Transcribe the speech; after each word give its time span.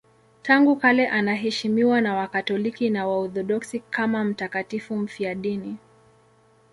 Tangu 0.43 0.75
kale 0.75 1.07
anaheshimiwa 1.07 2.01
na 2.01 2.15
Wakatoliki 2.15 2.89
na 2.89 3.07
Waorthodoksi 3.07 3.79
kama 3.79 4.23
mtakatifu 4.23 4.95
mfiadini. 4.97 5.77